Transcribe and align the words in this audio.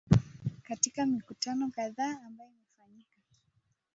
katika 0.63 1.05
mikutano 1.05 1.69
kadhaa 1.75 2.19
ambayo 2.25 2.49
imefanyika 2.51 3.17